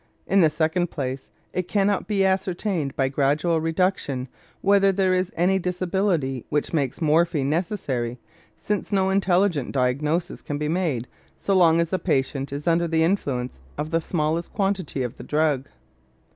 [0.25, 4.29] In the second place, it cannot be ascertained by gradual reduction
[4.61, 8.17] whether there is any disability which makes morphine necessary,
[8.57, 13.03] since no intelligent diagnosis can be made so long as a patient is under the
[13.03, 15.69] influence of the smallest quantity of the drug.